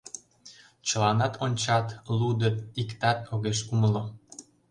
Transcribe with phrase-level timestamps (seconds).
[0.87, 4.03] Чыланат ончат, лудыт— иктат огеш умыло.